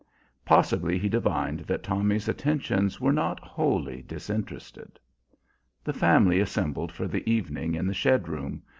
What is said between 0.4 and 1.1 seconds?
Possibly he